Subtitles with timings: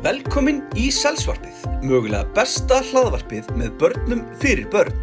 [0.00, 4.94] Velkomin í Selsvarpið, mögulega besta hlaðvarpið með börnum fyrir börn.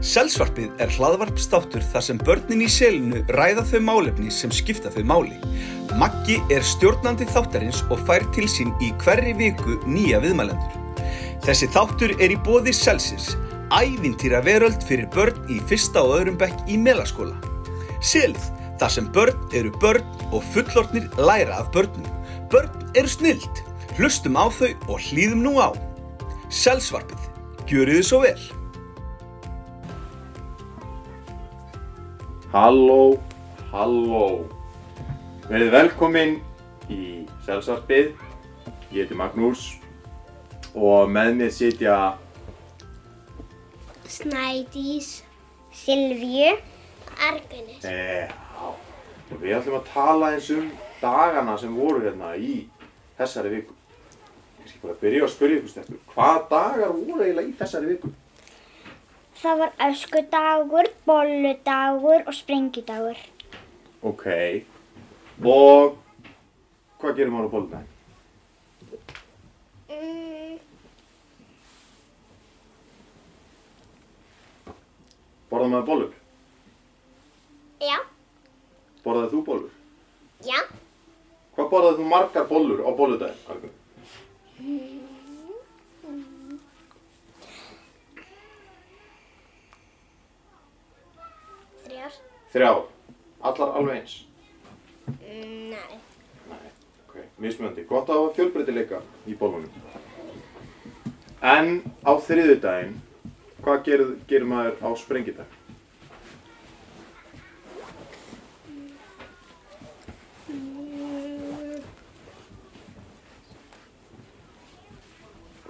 [0.00, 5.36] Selsvarpið er hlaðvarpstáttur þar sem börnin í selinu ræða þau málefni sem skipta þau máli.
[6.00, 11.04] Maggi er stjórnandi þáttarins og fær til sín í hverri viku nýja viðmælendur.
[11.44, 13.34] Þessi þáttur er í bóði Selsins,
[13.76, 17.36] ævintýra veröld fyrir börn í fyrsta og öðrum bekk í melaskóla.
[18.00, 18.48] Selið,
[18.80, 22.08] þar sem börn eru börn og fullornir læra af börnum.
[22.48, 23.66] Börn eru snild.
[23.96, 25.72] Hlustum á þau og hlýðum nú á.
[26.52, 27.22] Selsvarpið.
[27.66, 28.42] Gjöru þið svo vel.
[32.52, 33.16] Halló,
[33.72, 34.26] halló.
[35.48, 36.36] Verið velkomin
[36.92, 38.12] í Selsvarpið.
[38.92, 39.64] Ég heiti Magnús
[40.76, 41.96] og með mér sitja
[44.06, 45.22] Snædís,
[45.74, 46.52] Silvíu,
[47.18, 47.84] Argunis.
[47.84, 48.30] eh,
[48.62, 52.68] og við ætlum að tala eins um dagana sem voru hérna í
[53.18, 53.75] þessari viku.
[54.66, 55.98] Skal bara byrja að spyrja ykkur stelpur.
[56.14, 58.10] Hvaða dagar voru eiginlega í þessari viku?
[59.36, 63.18] Það var öskudagur, bolludagur og sprengidagur.
[64.06, 64.24] Ok.
[65.44, 65.96] Og
[67.00, 67.92] hvað gerir maður á bolludaginn?
[69.92, 70.56] Mm,
[75.50, 76.12] Borðar maður bollur?
[77.80, 77.98] já,
[79.04, 79.70] Borðaði þú bollur?
[80.48, 80.58] já.
[81.56, 83.70] Hvað borðaði þú margar bollur á bolludaginn?
[91.86, 92.14] Þrjár.
[92.52, 92.80] Þrjár.
[93.46, 94.14] Allar alveg eins?
[95.06, 95.98] Mm, nei.
[96.50, 96.70] Nei.
[97.06, 97.84] Ok, mismunandi.
[97.86, 99.70] Gott að hafa fjölbreytileika í bollunum.
[101.46, 102.96] En á þriðjudaginn,
[103.62, 105.46] hvað gerir, gerir maður á sprengidag?
[110.50, 111.82] Mm,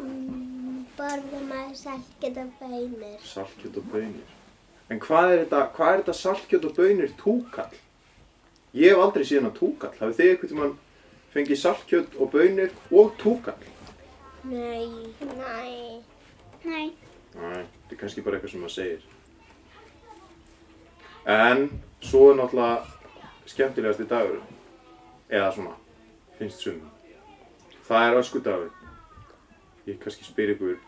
[0.00, 0.86] mm,
[1.66, 3.22] Borða maður salkið og bænir.
[3.26, 4.34] Saltkjöt og bönir.
[4.90, 7.74] En hvað er þetta, hvað er þetta saltkjöt og bönir túkall?
[8.72, 9.94] Ég hef aldrei síðan að túkall.
[9.98, 10.76] Hafið þið eitthvað tímann
[11.34, 13.66] fengið saltkjöt og bönir og túkall?
[14.44, 14.86] Nei.
[15.26, 16.02] Nei.
[16.62, 16.94] Nei.
[17.34, 19.02] Nei, þetta er kannski bara eitthvað sem maður segir.
[21.26, 21.68] En
[22.00, 24.38] svo er náttúrulega skemmtilegasti dagur,
[25.28, 25.74] eða svona,
[26.38, 26.90] finnst sumum.
[27.88, 28.70] Það er öskudagur.
[29.86, 30.78] Ég kannski spyr ykkur,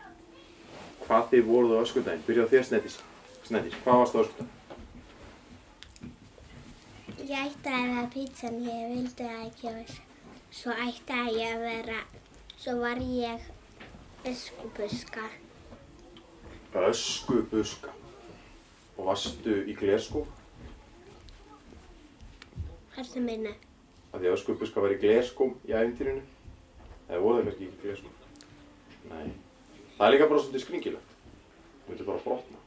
[1.09, 2.25] hvað þið voruð á öskudaginn?
[2.27, 2.95] Byrja á þér Snædís.
[3.47, 4.57] Snædís, hvað varst á öskudaginn?
[7.29, 9.89] Ég ætti að vera pítsan, ég vildi það ekki og
[10.59, 11.97] svo ætti að ég að vera,
[12.61, 13.49] svo var ég
[14.29, 15.25] öskubuska.
[16.77, 17.97] Öskubuska.
[18.99, 20.27] Og varstu í glerskó?
[22.93, 23.57] Hvað er það minna?
[24.13, 26.25] Af því að öskubuska var í glerskóm í æfintýrinu.
[27.09, 28.17] Eða voru þeir ekki í glerskóm?
[29.09, 29.48] Nei.
[29.99, 31.15] Það er líka bara svolítið skringilegt.
[31.83, 32.59] Það myndir bara brotna.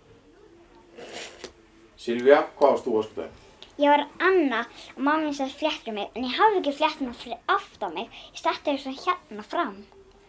[2.03, 3.39] Silvía, hvað varst þú á öskudaginn?
[3.81, 7.41] Ég var Anna og mamma mín sætt fléttur mig en ég hafði ekki fléttuna fyrir
[7.55, 8.13] aft á mig.
[8.35, 9.79] Ég starti þess að hérna fram.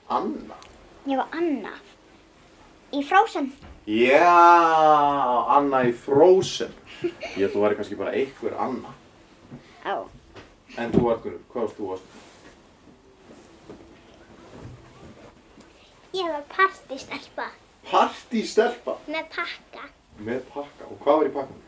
[0.08, 0.56] Anna?
[1.04, 1.74] Ég var Anna.
[2.96, 3.52] Í frósen.
[3.84, 4.32] Já,
[5.58, 6.72] Anna í Frozen.
[7.04, 8.94] Ég held að þú væri kannski bara einhver Anna.
[9.84, 10.08] Á.
[10.80, 12.23] En þú, Argunur, hvað varst þú á öskudaginn?
[16.14, 17.48] Ég var partístelpa
[17.90, 19.88] Partystelpa með pakka.
[20.24, 20.86] með pakka.
[20.92, 21.64] Og hvað var í pakkanum?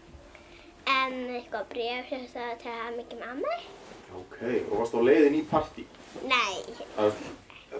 [0.85, 3.65] En eitthvað bref sem það til að hafa mikið með ammæli?
[4.19, 4.37] Ok,
[4.69, 5.85] og varst á leiðin í partí?
[6.29, 6.75] Nei.
[6.95, 7.17] Það,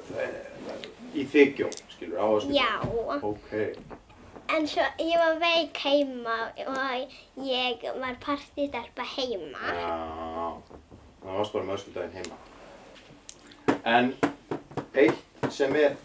[0.10, 2.58] það, í þykjó, skilur, á öskudaginn?
[2.60, 2.72] Já.
[3.30, 3.54] Ok.
[4.56, 7.16] En svo ég var veik heima og
[7.46, 9.72] ég var partístelpa heima.
[9.80, 9.96] Já,
[11.24, 12.42] það varst bara með öskudaginn heima.
[13.86, 14.12] En
[14.98, 15.96] eitt sem er,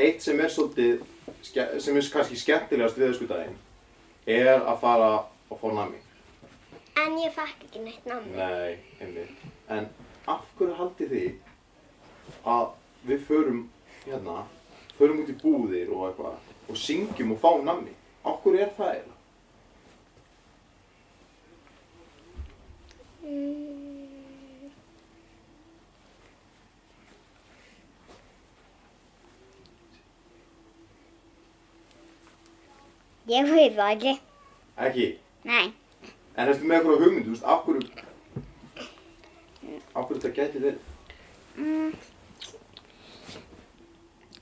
[0.00, 1.02] eitt sem er svolítið,
[1.42, 3.58] sem er kannski skemmtilegast við öskudaginn,
[4.26, 5.10] er að fara
[5.50, 6.00] og fá nami.
[7.00, 8.36] En ég fekk ekki neitt namni.
[8.36, 9.44] Nei, einmitt.
[9.70, 9.88] En
[10.28, 12.66] af hverju haldið þið að
[13.08, 13.62] við förum
[14.04, 14.42] hérna,
[14.98, 17.94] förum út í búðir og eitthvað og syngjum og fáum namni?
[18.24, 19.16] Af hverju er það eiginlega?
[23.20, 23.89] Mm.
[33.30, 34.12] Ég veit það ekki.
[34.86, 35.04] Ekki?
[35.46, 35.66] Nei.
[36.34, 37.82] En ertu með eitthvað hugmynd, þú veist, af hverju,
[39.94, 40.80] af hverju þetta gæti verið?
[41.60, 41.92] Mm.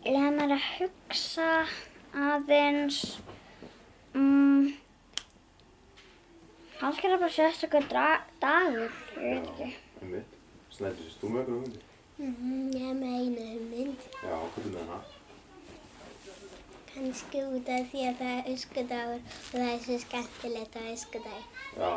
[0.07, 1.49] Leða mér að hugsa
[2.29, 3.03] aðeins.
[4.15, 4.73] Mm.
[6.79, 8.09] Er það bara sérstaklega
[8.41, 8.99] dagur.
[9.19, 9.71] Ég veit ekki.
[10.01, 10.41] Einmitt.
[10.73, 11.79] Snædís, þú með eitthvað hugmynd?
[12.17, 14.11] Mm, ég með einu hugmynd.
[14.23, 15.18] Já, hvað er með hana?
[16.99, 21.43] Kannski út af því að það er öskudagur og það er svo skemmtilegt á öskudagi.
[21.79, 21.91] Já,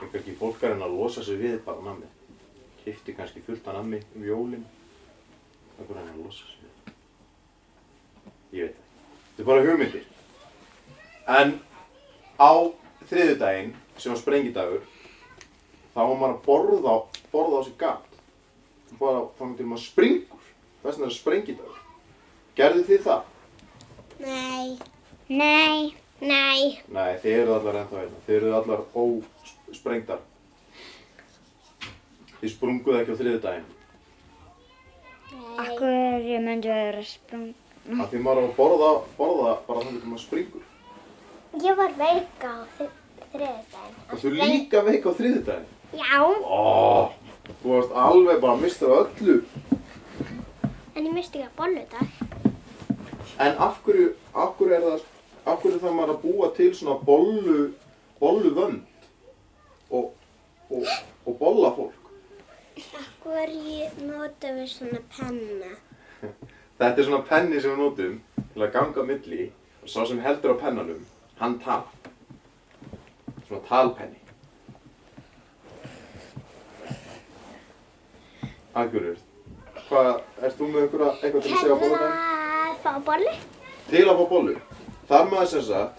[0.00, 2.06] er kannski fólk er enn að losa sig við bara nammi.
[2.80, 4.62] Kifti kannski fullt af nammi um jólinn.
[5.74, 6.94] Það bara enn að losa sig við.
[8.56, 8.86] Ég veit það.
[9.26, 10.06] Þetta er bara hugmyndir.
[11.34, 11.52] En
[12.40, 12.52] á
[13.10, 14.86] þriðjudaginn, sem var sprengidagur,
[15.92, 16.94] þá var maður að borða,
[17.34, 18.08] borða á sig gat.
[18.94, 20.48] Bara þannig til maður springur.
[20.80, 21.84] Þess vegna er það sprengidagur.
[22.56, 23.29] Gerðu þið það?
[24.20, 24.78] Nei,
[25.28, 25.94] Nei.
[26.20, 26.78] nei.
[26.92, 28.18] Nei, þið eruð allar ennþá hérna.
[28.26, 30.20] Þið eruð allar ósprengdar.
[32.40, 33.68] Þið sprunguð ekki á þriðjudaginn.
[35.30, 35.56] Nei.
[35.64, 37.50] Akkur ég myndi vera sprung.
[38.00, 40.66] Af því maður á að borða, borða bara þannig til maður springur.
[41.64, 43.96] Ég var veik á þriðdaginn.
[44.10, 45.68] Og þú líka veik á þriðjudaginn.
[45.90, 47.10] Já, Ó,
[47.62, 49.40] þú varst alveg bara að mista öllu.
[50.94, 52.29] en ég misti ekki að bolludag.
[53.40, 55.04] En af hverju, af hverju er það,
[55.46, 57.60] af hverju þarf maður að búa til svona bollu,
[58.20, 59.06] bollu vönd
[59.88, 60.10] og,
[60.68, 60.84] og,
[61.24, 62.10] og bolla fólk?
[63.22, 65.72] Hverju notum við svona penna?
[66.80, 68.18] Þetta er svona penni sem við notum
[68.52, 69.46] til að ganga milli
[69.80, 71.06] og sá sem heldur á pennanum,
[71.40, 71.86] hann tal.
[73.48, 74.20] Svona talpenni.
[78.76, 79.24] Aðgjörður,
[79.88, 80.12] hvað,
[80.44, 82.29] ert þú með einhverja, eitthvað til að segja á bolludag?
[82.84, 83.32] Fá bollu?
[83.90, 84.56] Til að fá bollu.
[85.10, 85.96] Þar maður sem sagt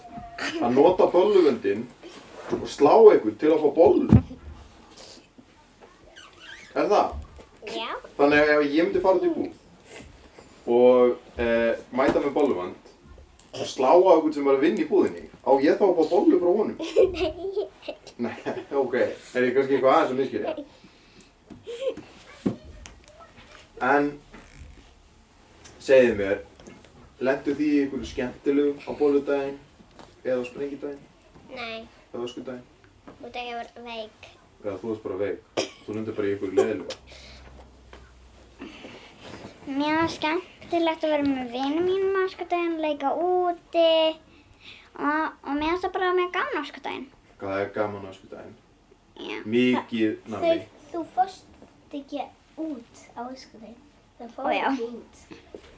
[0.62, 1.86] að nota bolluvöndin
[2.56, 4.22] og slá einhvern til að fá bollu.
[6.72, 7.08] Er það?
[7.72, 7.90] Já.
[8.16, 9.52] Þannig að ef ég myndi fara út í búð
[10.72, 11.46] og e,
[11.90, 12.90] mæta með bolluvönd
[13.52, 16.04] og slá á einhvern sem var að vinna í búðinni, á ég þá að fá
[16.14, 16.76] bollu frá honum?
[16.80, 18.02] Nei.
[18.24, 18.36] Nei,
[18.70, 18.94] ok.
[19.34, 20.52] Er ég kannski eitthvað aðeins að miskilja?
[23.82, 24.12] En,
[25.82, 26.42] segið mér,
[27.22, 29.58] lendu því í einhverju skemmtilegu á bolludaginn
[30.24, 31.02] eða á sprengidaginn
[31.52, 31.82] Nei,
[32.12, 32.68] eða á skudaginn?
[33.22, 34.26] út að ég var veik.
[34.62, 35.62] Eða þú varst bara veik.
[35.82, 36.96] Þú lendur bara í einhverju leðiluga.
[39.66, 43.88] Mér var skemmtilegt að vera með vinum mínum á skadaginn, leika úti
[44.98, 47.08] og, og mér finnst það bara mjög gaman á skadaginn.
[47.42, 48.56] Hvað er gaman á skudaginn?
[49.22, 49.36] Já.
[49.46, 50.54] Mikið nammi.
[50.90, 52.24] þú fórst ekki
[52.58, 53.78] út á öskudaginn.
[54.18, 54.66] Það já.
[54.70, 55.70] ekki út.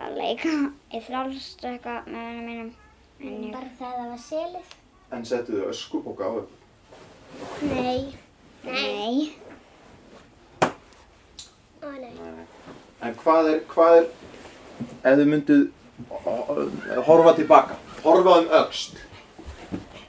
[0.00, 0.48] Bara leika
[0.96, 1.00] í
[1.74, 2.70] eitthvað með vinum mínum.
[3.20, 4.70] En ég, Bara það að það var selið.
[5.12, 6.56] En settu þið öskubóka á ykkur?
[7.68, 8.00] Nei.
[8.64, 9.16] nei.
[11.82, 12.12] Ó, nei.
[12.16, 12.46] Nei.
[13.04, 14.08] En hvað er, hvað er,
[15.04, 15.62] ef þið mynduð
[16.24, 18.98] ho- horfa tilbaka, horfa um öxt,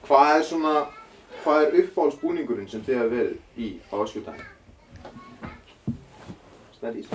[0.07, 0.73] hvað er svona,
[1.43, 3.35] hvað er uppáhaldsbúningurinn sem þið hafa verið
[3.67, 4.47] í á öskutæðin?
[6.79, 7.11] Snædís?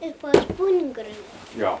[0.00, 1.22] Upp á spúningurinn.
[1.58, 1.78] Já.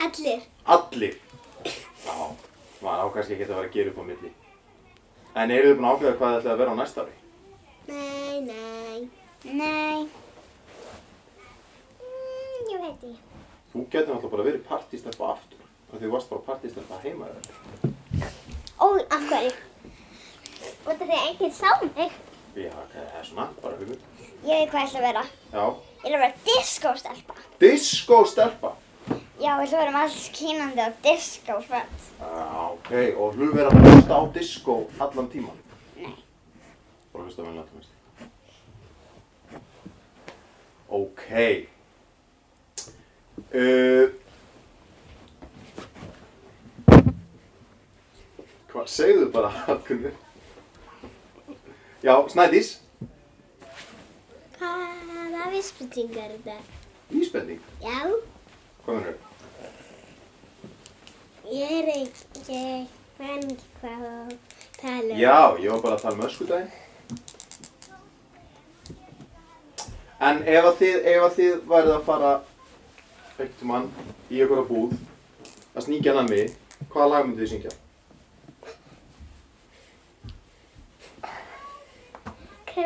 [0.00, 0.40] Allir.
[0.64, 1.14] Allir?
[2.06, 2.14] Já,
[2.80, 4.30] maður á kannski ekki að vera að gera upp á milli.
[5.36, 7.16] En eru þið búin að ákveða hvað þið ætlaði að vera á næsta ári?
[7.90, 8.98] Nei, nei.
[9.60, 10.00] Nei.
[12.00, 13.12] Mm, ég veit ekki.
[13.72, 17.44] Þú getur náttúrulega bara verið partístelpa aftur, af því þú varst bara partístelpa heima þér.
[18.80, 19.52] Ó, af hverju?
[20.86, 22.16] Af því að enginn sá mig.
[22.56, 24.04] Já, það er svona, bara hugmynd.
[24.46, 25.22] Ég veit hvað ég ætla að vera.
[25.52, 25.64] Já.
[25.66, 27.34] Ég ætla að vera disco-stelpa.
[27.60, 28.70] Disco-stelpa?
[29.10, 32.06] Já, ég ætla að vera með alls kínandi á disco-föt.
[32.24, 35.60] Ah, ok, og hlu vera að hlusta á disco allan tíman?
[36.00, 36.14] Nei.
[37.12, 37.92] Bara hlusta venlega tónlist.
[40.88, 41.28] Ok.
[43.52, 44.06] Uh,
[48.72, 50.16] hvað, segðu bara, Hallgunnur.
[52.06, 52.68] Já, Snædís,
[54.58, 56.56] Hvaða vísbendingar er þetta?
[57.10, 57.60] vísbending.
[57.82, 57.98] Já,
[58.84, 59.16] Hvað mennur?
[61.52, 62.86] ég er ekki, ég
[63.18, 64.36] man ekki hvað þú
[64.80, 65.18] tala um.
[65.18, 66.70] Já, ég var bara að tala um öskudaginn.
[70.20, 72.30] En ef að þið, ef að þið værið að fara
[73.44, 73.90] eitt mann
[74.30, 74.94] í einhverja búð
[75.76, 76.46] að sníkja nammi,
[76.92, 77.74] hvaða lag myndið þið syngja?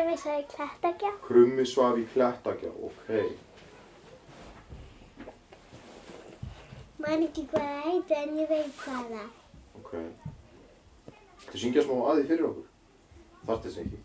[0.01, 1.09] Kröfi sagði klættakja.
[1.21, 3.09] Krummi svaf í klættakja, ok.
[7.03, 9.29] Man ekki hvað það heiti en ég veit hvað það.
[9.77, 9.93] Ok.
[11.45, 12.67] Þið syngja smá aði fyrir okkur.
[13.45, 14.01] Þarf þess ekki?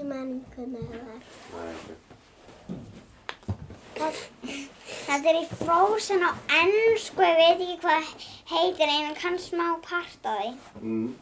[0.00, 1.22] Ég man ekki hvernig það var.
[1.54, 1.88] Nei, ok.
[4.02, 4.14] Það,
[5.06, 8.14] Þetta er í Frozen á ennsku, ég veit ekki hvað
[8.50, 10.56] heitir en ég kann smá part af því.
[10.82, 11.12] Mm.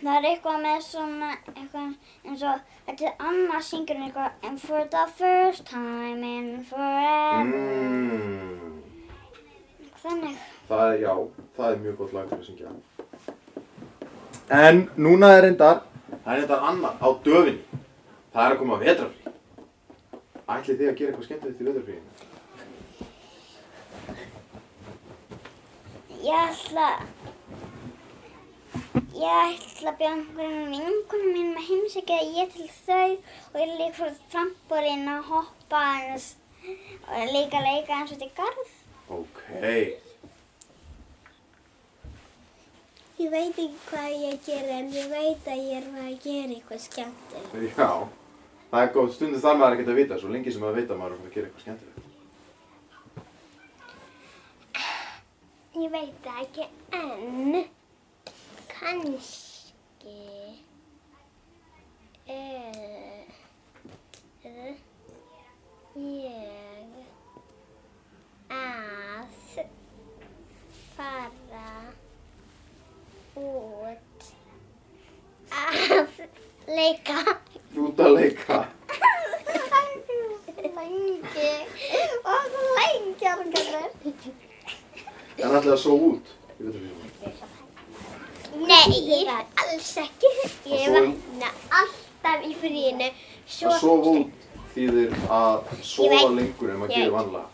[0.00, 1.88] Það er eitthvað með svona, eitthvað
[2.24, 7.44] eins og, þetta er annað syngur eitthvað And for the first time in forever.
[7.44, 8.80] Mm.
[10.00, 10.36] Þannig.
[10.70, 11.12] Það er, já,
[11.56, 12.72] það er mjög gott lag til að syngja.
[14.56, 15.84] En núna er reyndar,
[16.24, 17.82] það er reyndar annar á döfinni.
[18.32, 19.20] Það er að koma vetrafrí.
[20.50, 22.08] Ætlið þið að gera eitthvað skemmtilegt í vetrafríinu?
[26.20, 26.88] Ég ætla,
[29.20, 33.96] ég ætla að bjóða einhverjum vinkunum mín með heimsækja ég til þau og ég líka
[33.98, 36.26] fyrir trampolin og hoppa eins
[37.08, 38.70] og líka leika eins og þetta í garð.
[39.10, 39.40] Ok.
[43.20, 46.80] Ég veit ekki hvað ég gerir en ég veit að ég er að gera eitthvað
[46.86, 47.50] skemmtilegt.
[47.76, 47.90] Já,
[48.70, 49.10] það er góð.
[49.16, 51.20] Stundum þarf maður ekkert að vita, svo lengi sem maður veit að maður er að
[51.20, 51.98] fara að gera eitthvað skemmtilegt.
[55.80, 56.64] Ég veit það ekki
[56.96, 57.79] en
[58.80, 60.16] kannski
[62.26, 62.74] er
[66.00, 66.88] ég
[68.48, 69.28] að
[70.96, 71.92] fara
[73.36, 74.20] út
[75.50, 76.08] að
[76.78, 77.18] leika.
[77.76, 78.58] Út að leika.
[80.80, 81.52] Lengi
[82.24, 83.92] og svo lengi orgaður.
[85.40, 86.34] En ætlið að sofa út í
[86.64, 86.99] vetrafríinu.
[88.88, 90.30] Nei, alls ekki.
[90.64, 93.08] Ég Og svo- vakna alltaf í fríinu.
[93.46, 97.46] Svo, Að sofa út þýðir að sofa lengur en maður Ég gerir vanlega.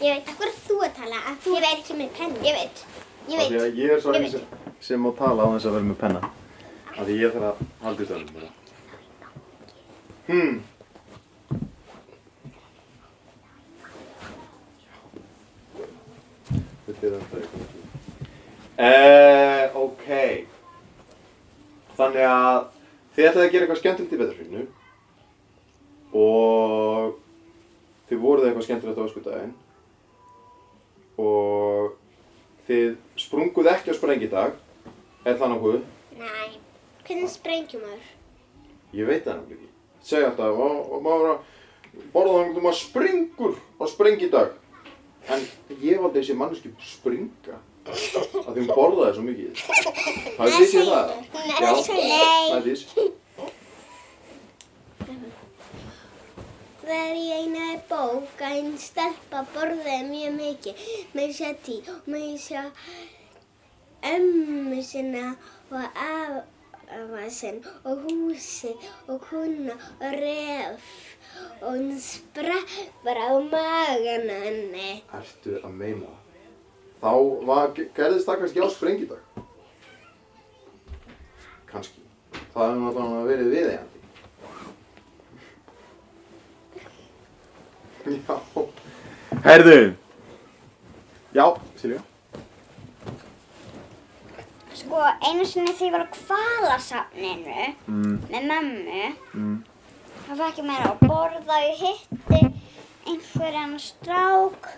[0.00, 1.16] Ég veit, hvað er þú að tala?
[1.30, 2.38] Að þú er ekki með penni.
[2.48, 2.84] Ég veit,
[3.28, 3.52] ég veit.
[3.60, 4.46] að ég er svo Ég einn sem,
[4.80, 6.20] sem má tala á þess að vera með penna.
[6.96, 8.50] Af því ég þarf að halda í stöðum bara.
[10.26, 10.62] Hmm.
[16.86, 17.76] Þetta er þetta eitthvað.
[18.80, 19.79] Eh.
[22.00, 22.60] Þannig að
[23.14, 24.62] þið ætlaði að gera eitthvað skemmtilegt í veðurfrínu
[26.20, 27.18] og
[28.08, 29.52] þið voruð eitthvað skemmtilegt á öskudaginn
[31.20, 31.92] og
[32.70, 32.88] þið
[33.20, 34.56] sprunguð ekki á sprengidag,
[35.26, 35.78] er það nokkuð?
[36.20, 36.48] Nei,
[37.04, 38.08] hvernig sprengjum maður?
[38.96, 39.70] Ég veit það náttúrulega ekki.
[40.00, 41.38] Segja alltaf, og, maður að
[42.14, 44.54] borða um að springur á sprengidag.
[45.28, 45.44] En
[45.82, 49.64] ég valdi þessi manneski springa, af því hún borðaði svo mikið.
[50.38, 51.08] Hafið þið séð það?
[51.34, 51.70] Nei, Já.
[52.50, 52.82] Snædís.
[56.80, 60.86] Þegar ég einaði bók að einn stelpa borðaði mjög mikið
[61.18, 62.70] með sér tí og með sér
[64.10, 65.26] ömmu sinna
[65.70, 70.90] og afa sinn og húsið og kuna og ref
[71.60, 72.72] og hún sprakk
[73.04, 74.90] bara á magan á henni.
[75.14, 76.29] Ertu að meina það?
[77.00, 77.12] Þá
[77.48, 79.22] var, gerðist það kannski á sprengidag.
[81.70, 82.02] Kannski.
[82.52, 83.98] Það hefði náttúrulega verið viðeigandi.
[88.26, 88.36] Já.
[89.44, 89.80] Herðu.
[91.32, 91.44] Já,
[91.78, 92.00] Silja.
[94.74, 99.04] Sko, einu sinni þegar ég var á kvalasafninu Mm, með mömmu,
[99.36, 99.56] mm.
[100.26, 102.40] þá fekk ég mér að borða og ég hitti
[103.10, 104.68] einhverjan strák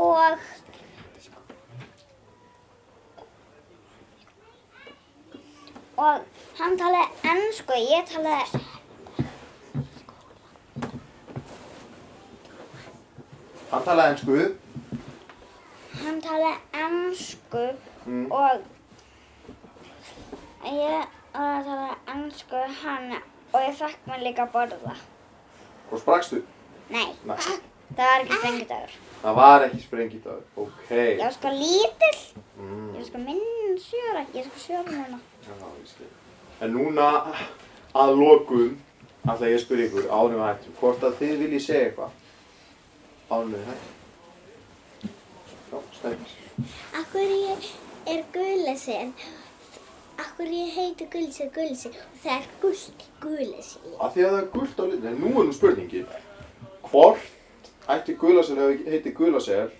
[0.00, 0.38] og
[6.00, 6.20] og
[6.60, 8.60] hann talaði ennsku, ég talaði
[13.70, 14.36] Hann talaði ennsku.
[16.02, 17.64] hann talaði ennsku
[18.06, 18.32] Mm.
[18.32, 18.62] og
[20.64, 23.12] ég var að tala ennsku hann
[23.52, 24.94] og ég fekk mér líka að borða.
[25.92, 26.42] Og sprakstu?
[26.90, 27.36] Nei, Nei.
[27.36, 28.90] það var ekki sprengidagur.
[29.22, 30.42] Það var ekki sprengidagur.
[30.56, 30.90] Ok.
[30.90, 32.20] Ég var sko lítill,
[32.58, 32.92] Mm.
[32.94, 35.18] ég var sko minn sjöra, ég er sko sjöra núna.
[36.60, 37.08] En núna
[37.96, 38.76] að lokum
[39.24, 42.12] ætla ég að spyrja ykkur ánum við hættum hvort að þið viljið segja eitthvað
[43.30, 43.96] ánum við hættum.
[45.70, 46.34] Já, stæðis.
[47.00, 47.68] Akkur ég
[48.10, 49.12] er gulesinn,
[50.20, 53.94] akkur ég heiti gulsir gulsir og það er gult gulesinn.
[53.98, 56.10] Af því að það er gult á litin, en nú er nú spurningin
[56.90, 57.30] hvort
[57.90, 59.70] ætti gulasel hefði heiti gulasel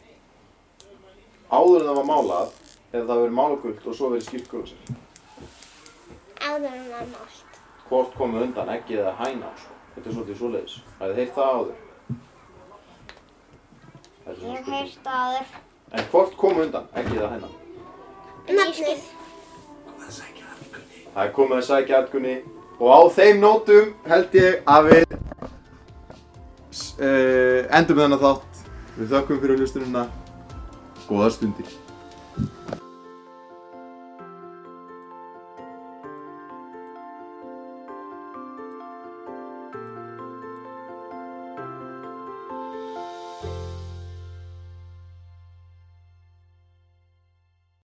[1.50, 2.58] áður en það var málað
[2.92, 4.99] eða það verið málagult og svo verið skipt gulasel.
[6.50, 7.58] Áður en var mált.
[7.86, 9.76] Hvort komið undan ekki eða hæna sko.
[9.94, 10.74] Þetta er svolítið svoleiðis.
[10.98, 11.78] Það hefði heitt það áður.
[14.26, 15.46] Er Ég hef heyrt áður.
[15.90, 17.54] En hvort kom undan, ekki eða hennar?
[18.50, 19.02] Nafnið.
[21.14, 22.36] Það er komið að sækja atgunni
[22.80, 25.04] og á þeim nótum held ég að við
[27.02, 28.50] uh, endum þennan þátt
[29.00, 30.02] Við þakkum fyrir hlustununa.
[31.06, 31.70] Góðar stundir.